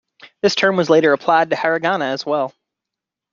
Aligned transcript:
This 0.41 0.55
term 0.55 0.77
was 0.77 0.89
later 0.89 1.13
applied 1.13 1.51
to 1.51 1.55
hiragana, 1.55 2.05
as 2.13 2.25
well. 2.25 2.55